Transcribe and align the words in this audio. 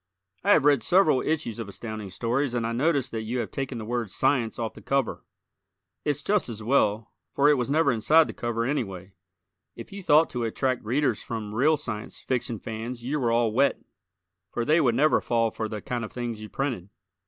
I 0.43 0.53
have 0.53 0.65
read 0.65 0.81
several 0.81 1.21
issues 1.21 1.59
of 1.59 1.69
Astounding 1.69 2.09
Stories 2.09 2.55
and 2.55 2.65
I 2.65 2.71
notice 2.71 3.11
that 3.11 3.21
you 3.21 3.37
have 3.37 3.51
taken 3.51 3.77
the 3.77 3.85
word 3.85 4.09
"science" 4.09 4.57
off 4.57 4.73
the 4.73 4.81
cover. 4.81 5.23
It's 6.03 6.23
just 6.23 6.49
as 6.49 6.63
well, 6.63 7.11
for 7.35 7.49
it 7.49 7.53
was 7.53 7.69
never 7.69 7.91
inside 7.91 8.25
the 8.25 8.33
cover, 8.33 8.65
anyway. 8.65 9.13
If 9.75 9.91
you 9.91 10.01
thought 10.01 10.31
to 10.31 10.43
attract 10.43 10.83
Readers 10.83 11.21
from 11.21 11.53
real 11.53 11.77
Science 11.77 12.17
Fiction 12.17 12.57
fans 12.57 13.03
you 13.03 13.19
were 13.19 13.31
all 13.31 13.51
wet, 13.51 13.79
for 14.51 14.65
they 14.65 14.81
would 14.81 14.95
never 14.95 15.21
fall 15.21 15.51
for 15.51 15.69
the 15.69 15.83
kind 15.83 16.03
of 16.03 16.11
things 16.11 16.41
you 16.41 16.49
printed. 16.49 16.89